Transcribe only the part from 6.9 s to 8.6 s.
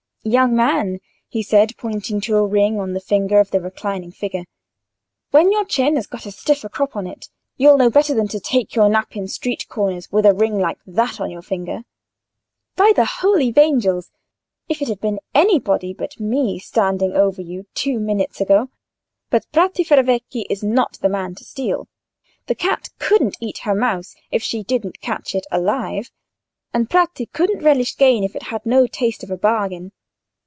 on it, you'll know better than to